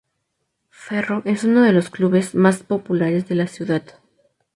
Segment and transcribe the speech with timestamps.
[0.71, 3.83] Ferro es uno de los clubes mas populares de la ciudad.